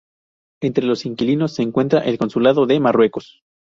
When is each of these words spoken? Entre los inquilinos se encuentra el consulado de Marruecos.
Entre 0.63 0.83
los 0.83 1.05
inquilinos 1.05 1.53
se 1.53 1.61
encuentra 1.61 1.99
el 1.99 2.17
consulado 2.17 2.65
de 2.65 2.79
Marruecos. 2.79 3.43